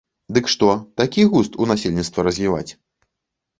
[0.37, 0.69] Дык што,
[1.01, 2.67] такі густ у насельніцтва развіваць?